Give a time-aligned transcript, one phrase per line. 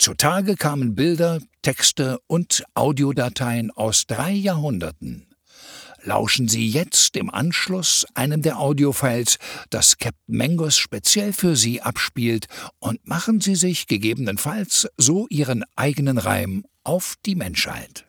[0.00, 5.26] Zutage kamen Bilder, Texte und Audiodateien aus drei Jahrhunderten.
[6.02, 12.46] Lauschen Sie jetzt im Anschluss einem der Audiofiles, das Captain Mangos speziell für Sie abspielt,
[12.78, 18.06] und machen Sie sich gegebenenfalls so Ihren eigenen Reim auf die Menschheit.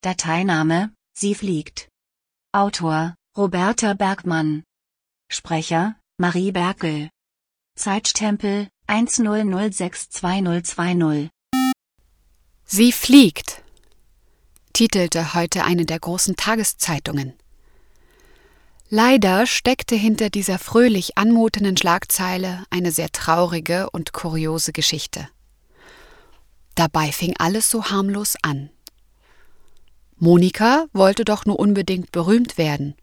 [0.00, 1.88] Dateiname, sie fliegt.
[2.50, 4.64] Autor, Roberta Bergmann.
[5.30, 7.08] Sprecher, Marie Berkel.
[7.76, 11.28] Zeitstempel, 100622020.
[12.64, 13.62] Sie fliegt
[14.76, 17.32] titelte heute eine der großen Tageszeitungen.
[18.90, 25.30] Leider steckte hinter dieser fröhlich anmutenden Schlagzeile eine sehr traurige und kuriose Geschichte.
[26.74, 28.68] Dabei fing alles so harmlos an.
[30.18, 32.96] Monika wollte doch nur unbedingt berühmt werden,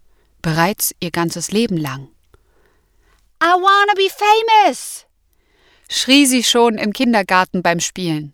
[0.44, 2.08] bereits ihr ganzes Leben lang.
[3.42, 5.08] I wanna be famous!
[5.96, 8.34] Schrie sie schon im Kindergarten beim Spielen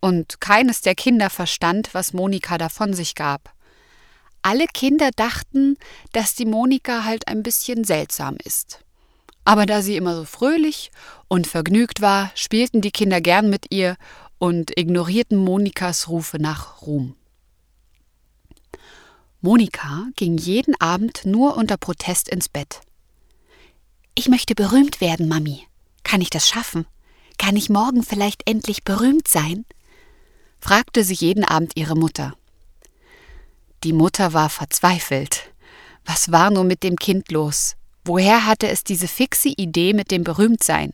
[0.00, 3.54] und keines der Kinder verstand, was Monika da von sich gab.
[4.42, 5.78] Alle Kinder dachten,
[6.12, 8.84] dass die Monika halt ein bisschen seltsam ist.
[9.46, 10.90] Aber da sie immer so fröhlich
[11.26, 13.96] und vergnügt war, spielten die Kinder gern mit ihr
[14.38, 17.16] und ignorierten Monikas Rufe nach Ruhm.
[19.40, 22.80] Monika ging jeden Abend nur unter Protest ins Bett.
[24.14, 25.66] Ich möchte berühmt werden, Mami.
[26.04, 26.86] Kann ich das schaffen?
[27.38, 29.64] Kann ich morgen vielleicht endlich berühmt sein?
[30.60, 32.34] fragte sie jeden Abend ihre Mutter.
[33.82, 35.52] Die Mutter war verzweifelt.
[36.06, 37.76] Was war nur mit dem Kind los?
[38.04, 40.92] Woher hatte es diese fixe Idee mit dem Berühmtsein?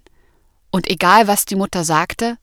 [0.71, 2.39] Und egal, was die Mutter sagte,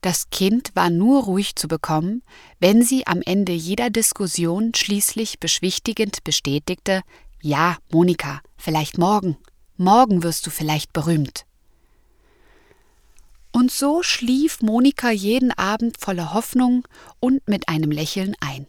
[0.00, 2.22] das Kind war nur ruhig zu bekommen,
[2.60, 7.02] wenn sie am Ende jeder Diskussion schließlich beschwichtigend bestätigte
[7.40, 9.36] Ja, Monika, vielleicht morgen,
[9.76, 11.46] morgen wirst du vielleicht berühmt.
[13.54, 16.88] Und so schlief Monika jeden Abend voller Hoffnung
[17.20, 18.66] und mit einem Lächeln ein.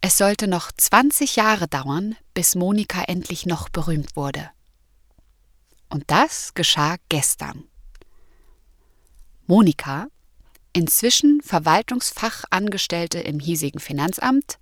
[0.00, 4.48] Es sollte noch 20 Jahre dauern, bis Monika endlich noch berühmt wurde.
[5.88, 7.64] Und das geschah gestern.
[9.48, 10.06] Monika,
[10.72, 14.60] inzwischen Verwaltungsfachangestellte im hiesigen Finanzamt,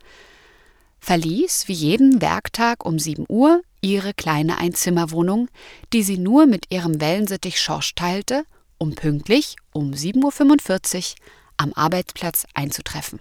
[1.01, 5.49] verließ wie jeden Werktag um 7 Uhr ihre kleine Einzimmerwohnung,
[5.93, 8.45] die sie nur mit ihrem Wellensittich Schorsch teilte,
[8.79, 11.17] um pünktlich um 7.45 Uhr
[11.57, 13.21] am Arbeitsplatz einzutreffen.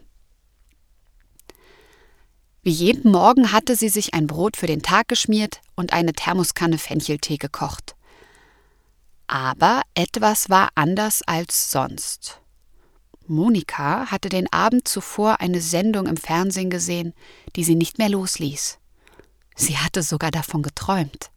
[2.61, 6.77] Wie jeden Morgen hatte sie sich ein Brot für den Tag geschmiert und eine Thermoskanne
[6.77, 7.95] Fencheltee gekocht.
[9.27, 12.41] Aber etwas war anders als sonst.
[13.27, 17.13] Monika hatte den Abend zuvor eine Sendung im Fernsehen gesehen,
[17.55, 18.78] die sie nicht mehr losließ.
[19.59, 21.31] Sie hatte sogar davon geträumt.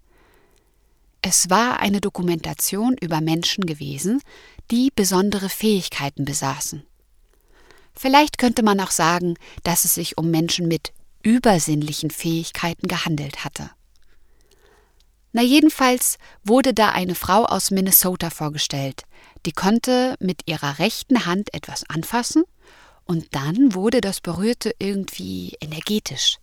[1.22, 4.22] Es war eine Dokumentation über Menschen gewesen,
[4.70, 6.84] die besondere Fähigkeiten besaßen.
[7.94, 9.34] Vielleicht könnte man auch sagen,
[9.64, 10.92] dass es sich um Menschen mit
[11.24, 13.70] übersinnlichen Fähigkeiten gehandelt hatte.
[15.32, 19.02] Na jedenfalls wurde da eine Frau aus Minnesota vorgestellt,
[19.46, 22.44] die konnte mit ihrer rechten Hand etwas anfassen
[23.04, 26.38] und dann wurde das Berührte irgendwie energetisch.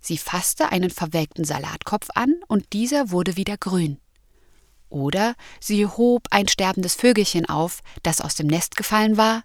[0.00, 3.98] Sie fasste einen verwelkten Salatkopf an und dieser wurde wieder grün.
[4.88, 9.44] Oder sie hob ein sterbendes Vögelchen auf, das aus dem Nest gefallen war,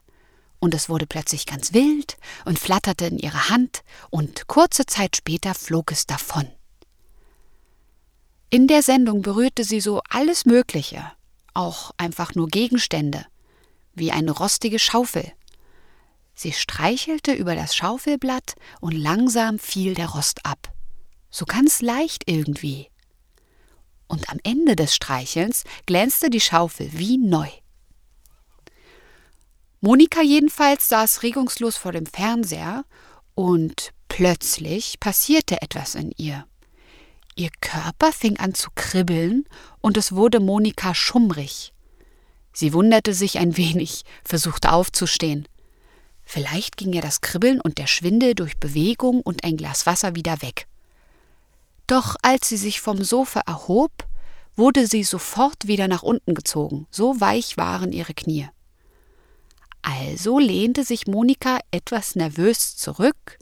[0.59, 2.15] und es wurde plötzlich ganz wild
[2.45, 6.47] und flatterte in ihre Hand, und kurze Zeit später flog es davon.
[8.49, 11.11] In der Sendung berührte sie so alles Mögliche,
[11.53, 13.25] auch einfach nur Gegenstände,
[13.93, 15.33] wie eine rostige Schaufel.
[16.33, 20.73] Sie streichelte über das Schaufelblatt und langsam fiel der Rost ab.
[21.29, 22.89] So ganz leicht irgendwie.
[24.07, 27.49] Und am Ende des Streichelns glänzte die Schaufel wie neu.
[29.81, 32.85] Monika jedenfalls saß regungslos vor dem Fernseher
[33.35, 36.45] und plötzlich passierte etwas in ihr.
[37.35, 39.45] Ihr Körper fing an zu kribbeln
[39.81, 41.73] und es wurde Monika schummrig.
[42.53, 45.47] Sie wunderte sich ein wenig, versuchte aufzustehen.
[46.25, 50.41] Vielleicht ging ihr das Kribbeln und der Schwindel durch Bewegung und ein Glas Wasser wieder
[50.41, 50.67] weg.
[51.87, 53.91] Doch als sie sich vom Sofa erhob,
[54.55, 58.47] wurde sie sofort wieder nach unten gezogen, so weich waren ihre Knie.
[59.81, 63.37] Also lehnte sich Monika etwas nervös zurück,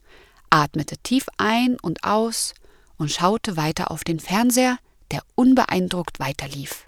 [0.50, 2.56] atmete tief ein und aus
[2.98, 4.78] und schaute weiter auf den Fernseher,
[5.12, 6.88] der unbeeindruckt weiterlief.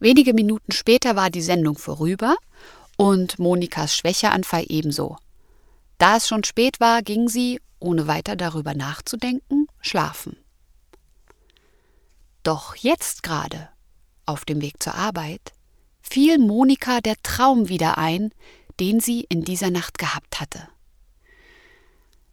[0.00, 2.36] Wenige Minuten später war die Sendung vorüber
[2.96, 5.16] und Monikas Schwächeanfall ebenso.
[5.98, 10.36] Da es schon spät war, ging sie, ohne weiter darüber nachzudenken, schlafen.
[12.42, 13.68] Doch jetzt gerade,
[14.26, 15.52] auf dem Weg zur Arbeit,
[16.02, 18.32] fiel Monika der Traum wieder ein,
[18.80, 20.68] den sie in dieser Nacht gehabt hatte.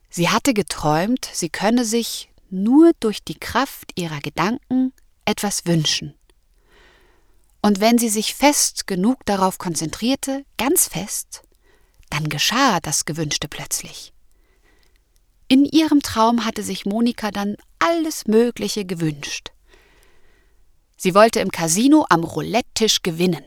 [0.10, 4.94] Sie hatte geträumt, sie könne sich nur durch die Kraft ihrer Gedanken
[5.24, 6.14] etwas wünschen.
[7.62, 11.44] Und wenn sie sich fest genug darauf konzentrierte, ganz fest,
[12.10, 14.13] dann geschah das Gewünschte plötzlich.
[15.48, 19.52] In ihrem Traum hatte sich Monika dann alles Mögliche gewünscht.
[20.98, 23.44] Sie wollte im Casino am Roulette-Tisch gewinnen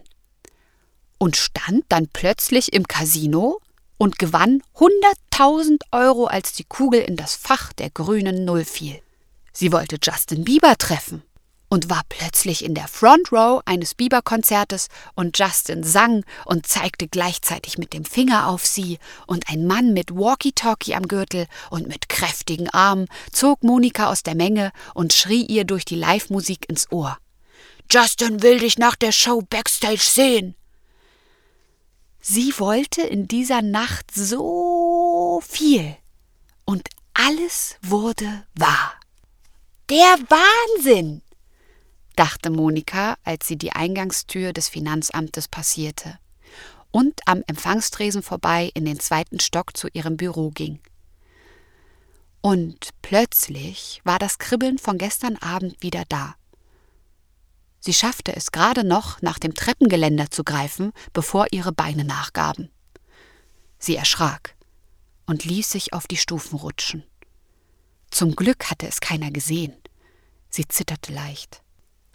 [1.18, 3.60] und stand dann plötzlich im Casino
[3.96, 9.00] und gewann 100.000 Euro, als die Kugel in das Fach der grünen Null fiel.
[9.52, 11.22] Sie wollte Justin Bieber treffen
[11.74, 14.86] und war plötzlich in der Front Row eines Bieber-Konzertes
[15.16, 20.14] und Justin sang und zeigte gleichzeitig mit dem Finger auf sie und ein Mann mit
[20.14, 25.64] Walkie-Talkie am Gürtel und mit kräftigen Armen zog Monika aus der Menge und schrie ihr
[25.64, 27.18] durch die Live-Musik ins Ohr.
[27.90, 30.54] Justin will dich nach der Show backstage sehen.
[32.20, 35.96] Sie wollte in dieser Nacht so viel
[36.66, 38.94] und alles wurde wahr.
[39.90, 41.23] Der Wahnsinn!
[42.16, 46.18] Dachte Monika, als sie die Eingangstür des Finanzamtes passierte
[46.90, 50.78] und am Empfangstresen vorbei in den zweiten Stock zu ihrem Büro ging.
[52.40, 56.36] Und plötzlich war das Kribbeln von gestern Abend wieder da.
[57.80, 62.70] Sie schaffte es gerade noch, nach dem Treppengeländer zu greifen, bevor ihre Beine nachgaben.
[63.78, 64.54] Sie erschrak
[65.26, 67.04] und ließ sich auf die Stufen rutschen.
[68.10, 69.74] Zum Glück hatte es keiner gesehen.
[70.48, 71.63] Sie zitterte leicht.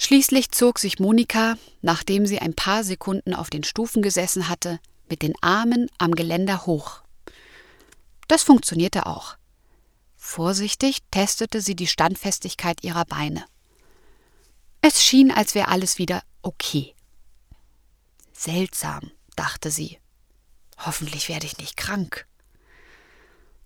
[0.02, 4.80] Schließlich zog sich Monika, nachdem sie ein paar Sekunden auf den Stufen gesessen hatte,
[5.10, 7.02] mit den Armen am Geländer hoch.
[8.30, 9.36] Das funktionierte auch.
[10.16, 13.44] Vorsichtig testete sie die Standfestigkeit ihrer Beine.
[14.82, 16.96] Es schien, als wäre alles wieder okay.
[18.32, 20.00] Seltsam, dachte sie.
[20.78, 22.26] Hoffentlich werde ich nicht krank.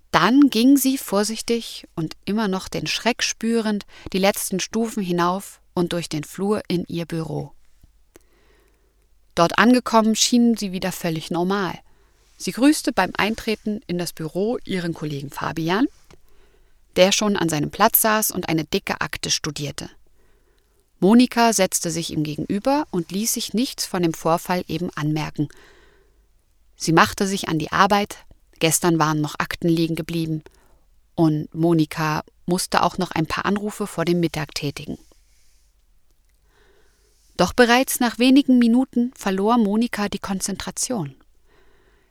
[0.09, 5.93] Dann ging sie vorsichtig und immer noch den Schreck spürend die letzten Stufen hinauf und
[5.93, 7.53] durch den Flur in ihr Büro.
[9.35, 11.79] Dort angekommen schien sie wieder völlig normal.
[12.37, 15.87] Sie grüßte beim Eintreten in das Büro ihren Kollegen Fabian,
[16.95, 19.89] der schon an seinem Platz saß und eine dicke Akte studierte.
[20.99, 25.49] Monika setzte sich ihm gegenüber und ließ sich nichts von dem Vorfall eben anmerken.
[26.77, 28.17] Sie machte sich an die Arbeit,
[28.59, 30.43] gestern waren noch Akten liegen geblieben,
[31.15, 34.97] und Monika musste auch noch ein paar Anrufe vor dem Mittag tätigen.
[37.37, 41.15] Doch bereits nach wenigen Minuten verlor Monika die Konzentration.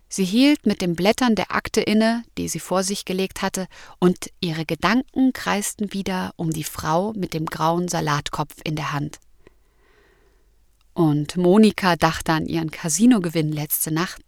[0.08, 3.66] Sie hielt mit dem Blättern der Akte inne, die sie vor sich gelegt hatte,
[3.98, 9.20] und ihre Gedanken kreisten wieder um die Frau mit dem grauen Salatkopf in der Hand.
[10.92, 14.20] Und Monika dachte an ihren Casinogewinn letzte Nacht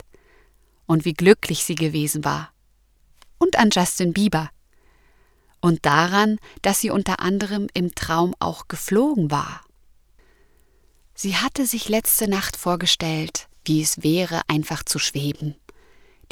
[0.86, 2.52] und wie glücklich sie gewesen war.
[3.38, 4.48] Und an Justin Bieber.
[5.60, 9.63] Und daran, dass sie unter anderem im Traum auch geflogen war.
[11.14, 15.56] Sie hatte sich letzte Nacht vorgestellt, wie es wäre, einfach zu schweben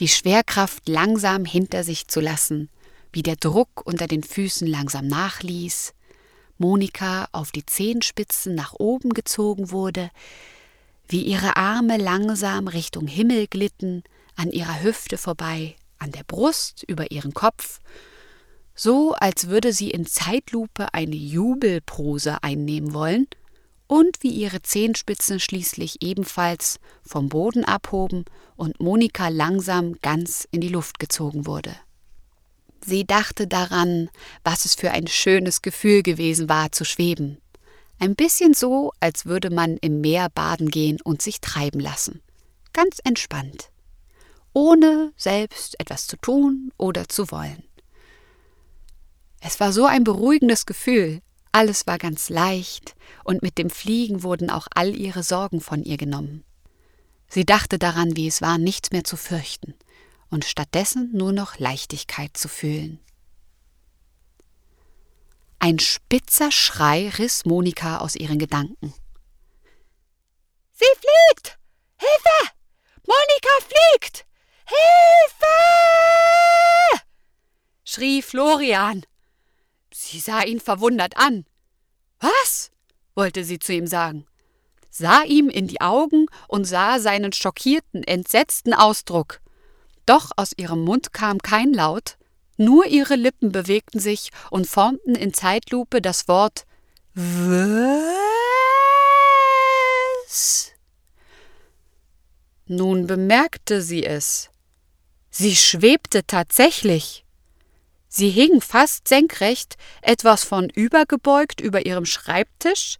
[0.00, 2.70] die Schwerkraft langsam hinter sich zu lassen,
[3.12, 5.94] wie der Druck unter den Füßen langsam nachließ,
[6.58, 10.10] Monika auf die Zehenspitzen nach oben gezogen wurde,
[11.08, 14.02] wie ihre Arme langsam Richtung Himmel glitten,
[14.36, 17.80] an ihrer Hüfte vorbei, an der Brust, über ihren Kopf,
[18.74, 23.26] so als würde sie in Zeitlupe eine Jubelprose einnehmen wollen–
[23.92, 28.24] und wie ihre Zehenspitzen schließlich ebenfalls vom Boden abhoben
[28.56, 31.76] und Monika langsam ganz in die Luft gezogen wurde.
[32.82, 34.08] Sie dachte daran,
[34.44, 37.36] was es für ein schönes Gefühl gewesen war zu schweben.
[37.98, 42.22] Ein bisschen so, als würde man im Meer baden gehen und sich treiben lassen.
[42.72, 43.68] Ganz entspannt.
[44.54, 47.62] Ohne selbst etwas zu tun oder zu wollen.
[49.42, 51.20] Es war so ein beruhigendes Gefühl,
[51.52, 52.94] alles war ganz leicht,
[53.24, 56.44] und mit dem Fliegen wurden auch all ihre Sorgen von ihr genommen.
[57.28, 59.74] Sie dachte daran, wie es war, nichts mehr zu fürchten
[60.30, 62.98] und stattdessen nur noch Leichtigkeit zu fühlen.
[65.58, 68.94] Ein spitzer Schrei riss Monika aus ihren Gedanken.
[70.72, 71.58] Sie fliegt!
[71.98, 72.52] Hilfe!
[73.06, 74.26] Monika fliegt!
[74.64, 75.46] Hilfe!
[77.84, 79.04] schrie Florian.
[79.94, 81.44] Sie sah ihn verwundert an.
[82.20, 82.70] Was?
[83.14, 84.26] wollte sie zu ihm sagen,
[84.88, 89.40] sah ihm in die Augen und sah seinen schockierten, entsetzten Ausdruck.
[90.06, 92.16] Doch aus ihrem Mund kam kein Laut,
[92.56, 96.64] nur ihre Lippen bewegten sich und formten in Zeitlupe das Wort
[97.14, 97.92] Was?
[102.66, 104.48] Nun bemerkte sie es.
[105.30, 107.26] Sie schwebte tatsächlich.
[108.14, 112.98] Sie hing fast senkrecht, etwas von übergebeugt über ihrem Schreibtisch,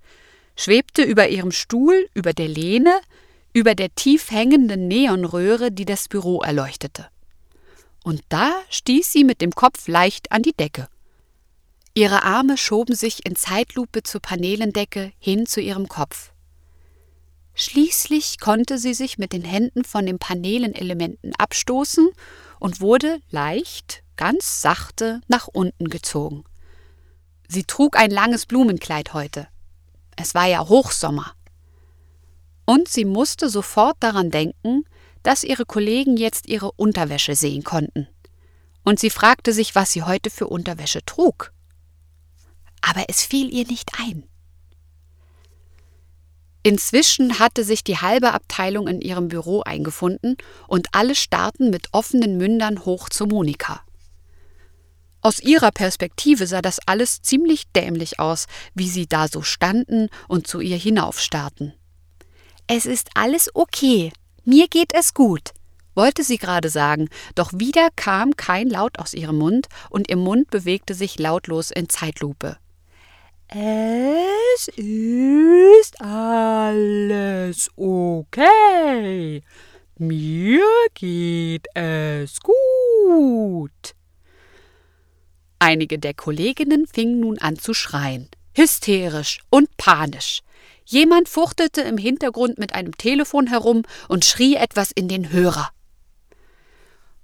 [0.57, 2.99] schwebte über ihrem Stuhl, über der Lehne,
[3.53, 7.09] über der tief hängenden Neonröhre, die das Büro erleuchtete.
[8.03, 10.89] Und da stieß sie mit dem Kopf leicht an die Decke.
[11.93, 16.33] Ihre Arme schoben sich in Zeitlupe zur Panelendecke hin zu ihrem Kopf.
[17.53, 22.09] Schließlich konnte sie sich mit den Händen von den Panelenelementen abstoßen
[22.61, 26.45] und wurde leicht, ganz sachte nach unten gezogen.
[27.49, 29.49] Sie trug ein langes Blumenkleid heute.
[30.15, 31.33] Es war ja Hochsommer.
[32.65, 34.85] Und sie musste sofort daran denken,
[35.25, 38.07] dass ihre Kollegen jetzt ihre Unterwäsche sehen konnten.
[38.85, 41.53] Und sie fragte sich, was sie heute für Unterwäsche trug.
[42.81, 44.23] Aber es fiel ihr nicht ein.
[46.63, 50.37] Inzwischen hatte sich die halbe Abteilung in ihrem Büro eingefunden
[50.69, 53.83] und alle starrten mit offenen Mündern hoch zu Monika.
[55.23, 60.49] Aus ihrer Perspektive sah das alles ziemlich dämlich aus, wie sie da so standen und
[60.49, 61.73] zu ihr hinaufstarrten.
[62.67, 64.13] Es ist alles okay.
[64.45, 65.51] Mir geht es gut,
[65.95, 70.51] wollte sie gerade sagen, doch wieder kam kein Laut aus ihrem Mund und ihr Mund
[70.51, 72.57] bewegte sich lautlos in Zeitlupe.
[73.49, 79.43] Es ist alles okay.
[79.99, 80.65] Mir
[80.95, 83.95] geht es gut.
[85.63, 90.41] Einige der Kolleginnen fingen nun an zu schreien, hysterisch und panisch.
[90.85, 95.71] Jemand fuchtelte im Hintergrund mit einem Telefon herum und schrie etwas in den Hörer.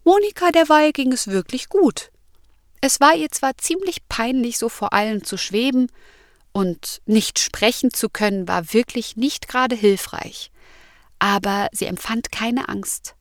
[0.04, 2.12] Monika derweil ging es wirklich gut.
[2.80, 5.90] Es war ihr zwar ziemlich peinlich, so vor allen zu schweben,
[6.52, 10.52] und nicht sprechen zu können war wirklich nicht gerade hilfreich,
[11.18, 13.16] aber sie empfand keine Angst.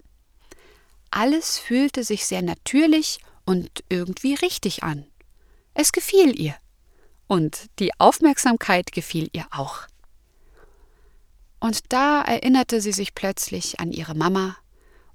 [1.09, 5.06] Alles fühlte sich sehr natürlich und irgendwie richtig an.
[5.74, 6.56] Es gefiel ihr.
[7.27, 9.88] Und die Aufmerksamkeit gefiel ihr auch.
[11.60, 14.58] Und da erinnerte sie sich plötzlich an ihre Mama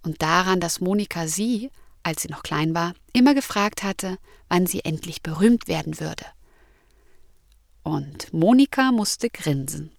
[0.03, 1.71] und daran, dass Monika sie,
[2.03, 4.17] als sie noch klein war, immer gefragt hatte,
[4.49, 6.25] wann sie endlich berühmt werden würde.
[7.83, 9.93] Und Monika musste grinsen.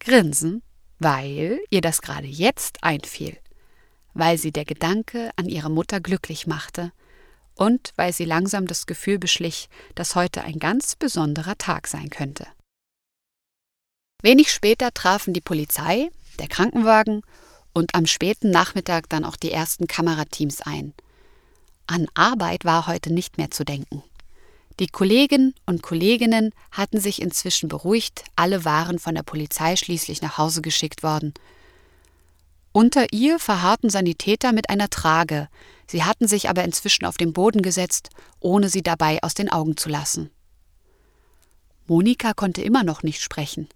[0.00, 0.62] Grinsen,
[0.98, 3.38] weil ihr das gerade jetzt einfiel,
[4.12, 6.92] weil sie der Gedanke an ihre Mutter glücklich machte
[7.58, 12.46] und weil sie langsam das Gefühl beschlich, dass heute ein ganz besonderer Tag sein könnte.
[14.22, 17.22] Wenig später trafen die Polizei, der Krankenwagen
[17.72, 20.94] und am späten Nachmittag dann auch die ersten Kamerateams ein.
[21.86, 24.02] An Arbeit war heute nicht mehr zu denken.
[24.78, 30.38] Die Kolleginnen und Kolleginnen hatten sich inzwischen beruhigt, alle waren von der Polizei schließlich nach
[30.38, 31.34] Hause geschickt worden.
[32.70, 35.48] Unter ihr verharrten Sanitäter mit einer Trage,
[35.90, 39.76] Sie hatten sich aber inzwischen auf den Boden gesetzt, ohne sie dabei aus den Augen
[39.76, 40.30] zu lassen.
[41.86, 43.68] Monika konnte immer noch nicht sprechen,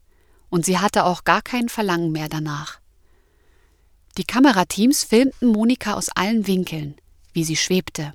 [0.51, 2.81] und sie hatte auch gar kein Verlangen mehr danach.
[4.19, 6.97] Die Kamerateams filmten Monika aus allen Winkeln,
[7.33, 8.13] wie sie schwebte.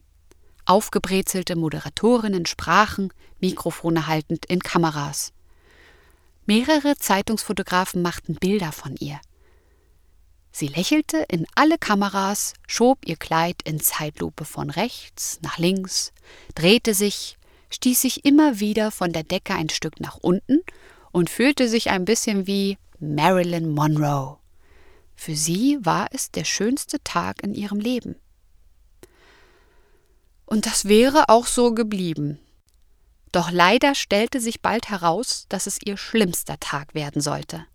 [0.66, 5.34] Aufgebrezelte Moderatorinnen sprachen, Mikrofone haltend in Kameras.
[6.46, 9.20] Mehrere Zeitungsfotografen machten Bilder von ihr.
[10.60, 16.12] Sie lächelte in alle Kameras, schob ihr Kleid in Zeitlupe von rechts nach links,
[16.56, 17.38] drehte sich,
[17.70, 20.64] stieß sich immer wieder von der Decke ein Stück nach unten
[21.12, 24.40] und fühlte sich ein bisschen wie Marilyn Monroe.
[25.14, 28.16] Für sie war es der schönste Tag in ihrem Leben.
[30.48, 32.40] Und das wäre auch so geblieben.
[33.32, 37.68] Doch leider stellte sich bald heraus, dass es ihr schlimmster Tag werden sollte.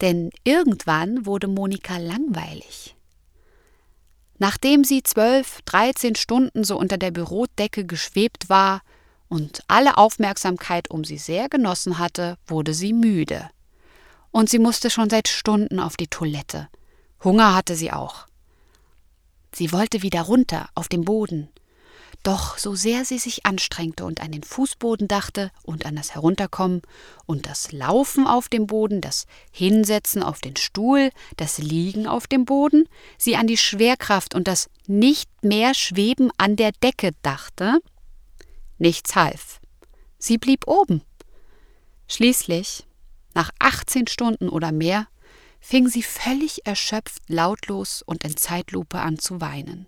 [0.00, 2.94] Denn irgendwann wurde Monika langweilig.
[4.38, 8.82] Nachdem sie zwölf, dreizehn Stunden so unter der Bürodecke geschwebt war
[9.28, 13.50] und alle Aufmerksamkeit um sie sehr genossen hatte, wurde sie müde.
[14.30, 16.68] Und sie musste schon seit Stunden auf die Toilette.
[17.24, 18.26] Hunger hatte sie auch.
[19.52, 21.48] Sie wollte wieder runter auf den Boden.
[22.28, 26.82] Doch so sehr sie sich anstrengte und an den Fußboden dachte und an das Herunterkommen
[27.24, 31.08] und das Laufen auf dem Boden, das Hinsetzen auf den Stuhl,
[31.38, 36.56] das Liegen auf dem Boden, sie an die Schwerkraft und das nicht mehr Schweben an
[36.56, 37.78] der Decke dachte,
[38.76, 39.58] nichts half.
[40.18, 41.00] Sie blieb oben.
[42.08, 42.86] Schließlich,
[43.32, 45.08] nach 18 Stunden oder mehr,
[45.60, 49.86] fing sie völlig erschöpft lautlos und in Zeitlupe an zu weinen.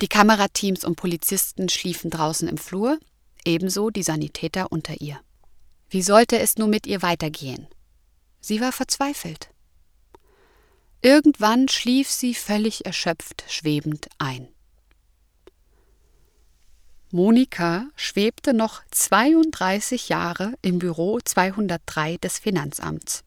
[0.00, 2.98] Die Kamerateams und Polizisten schliefen draußen im Flur,
[3.44, 5.20] ebenso die Sanitäter unter ihr.
[5.90, 7.66] Wie sollte es nur mit ihr weitergehen?
[8.40, 9.50] Sie war verzweifelt.
[11.02, 14.48] Irgendwann schlief sie völlig erschöpft schwebend ein.
[17.10, 23.24] Monika schwebte noch 32 Jahre im Büro 203 des Finanzamts.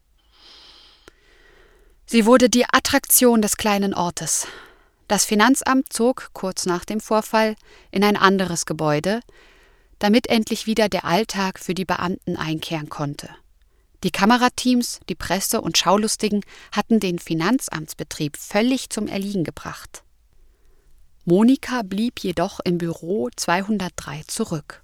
[2.06, 4.46] Sie wurde die Attraktion des kleinen Ortes.
[5.08, 7.56] Das Finanzamt zog kurz nach dem Vorfall
[7.90, 9.20] in ein anderes Gebäude,
[9.98, 13.28] damit endlich wieder der Alltag für die Beamten einkehren konnte.
[14.02, 16.42] Die Kamerateams, die Presse und Schaulustigen
[16.72, 20.02] hatten den Finanzamtsbetrieb völlig zum Erliegen gebracht.
[21.24, 24.82] Monika blieb jedoch im Büro 203 zurück.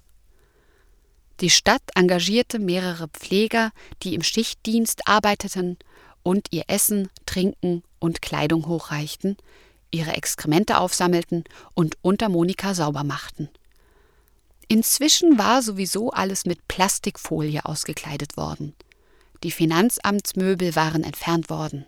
[1.39, 5.77] Die Stadt engagierte mehrere Pfleger, die im Schichtdienst arbeiteten
[6.23, 9.37] und ihr Essen, Trinken und Kleidung hochreichten,
[9.91, 11.43] ihre Exkremente aufsammelten
[11.73, 13.49] und unter Monika sauber machten.
[14.67, 18.73] Inzwischen war sowieso alles mit Plastikfolie ausgekleidet worden.
[19.43, 21.85] Die Finanzamtsmöbel waren entfernt worden.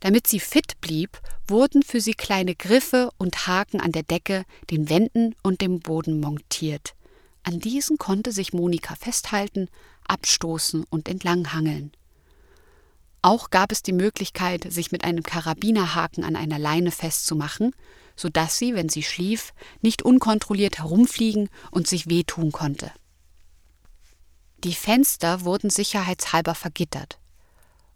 [0.00, 4.88] Damit sie fit blieb, wurden für sie kleine Griffe und Haken an der Decke, den
[4.88, 6.94] Wänden und dem Boden montiert.
[7.42, 9.68] An diesen konnte sich Monika festhalten,
[10.06, 11.92] abstoßen und entlanghangeln.
[13.22, 17.74] Auch gab es die Möglichkeit, sich mit einem Karabinerhaken an einer Leine festzumachen,
[18.16, 22.92] sodass sie, wenn sie schlief, nicht unkontrolliert herumfliegen und sich wehtun konnte.
[24.64, 27.18] Die Fenster wurden sicherheitshalber vergittert.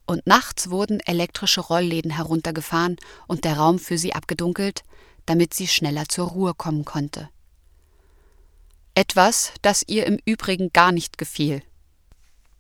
[0.06, 4.82] Und nachts wurden elektrische Rollläden heruntergefahren und der Raum für sie abgedunkelt,
[5.26, 7.30] damit sie schneller zur Ruhe kommen konnte.
[8.94, 11.62] Etwas, das ihr im Übrigen gar nicht gefiel.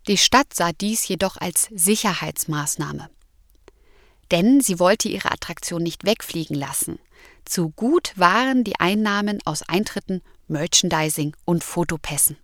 [0.06, 3.08] Die Stadt sah dies jedoch als Sicherheitsmaßnahme.
[4.30, 6.98] Denn sie wollte ihre Attraktion nicht wegfliegen lassen.
[7.46, 12.36] Zu gut waren die Einnahmen aus Eintritten, Merchandising und Fotopässen.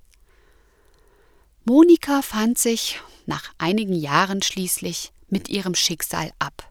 [1.66, 6.66] Monika fand sich nach einigen Jahren schließlich mit ihrem Schicksal ab.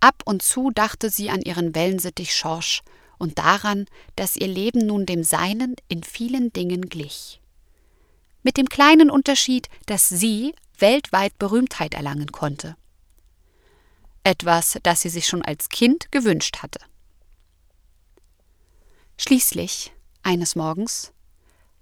[0.00, 2.82] Ab und zu dachte sie an ihren Wellensittich Schorsch
[3.16, 7.40] und daran, dass ihr Leben nun dem seinen in vielen Dingen glich
[8.48, 12.78] mit dem kleinen Unterschied, dass sie weltweit Berühmtheit erlangen konnte.
[14.24, 16.80] Etwas, das sie sich schon als Kind gewünscht hatte.
[19.18, 21.12] Schließlich, eines Morgens,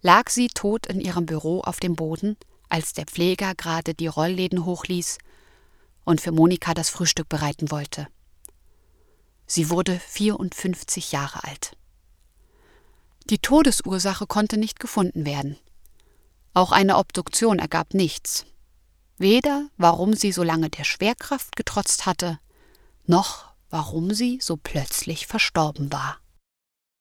[0.03, 2.37] lag sie tot in ihrem Büro auf dem Boden,
[2.69, 5.19] als der Pfleger gerade die Rollläden hochließ
[6.05, 8.09] und für Monika das Frühstück bereiten wollte.
[9.47, 11.77] Sie wurde 54 Jahre alt.
[13.31, 15.57] Die Todesursache konnte nicht gefunden werden.
[16.57, 18.47] Auch eine Obduktion ergab nichts.
[19.19, 22.39] Weder warum sie so lange der Schwerkraft getrotzt hatte,
[23.05, 26.17] noch warum sie so plötzlich verstorben war.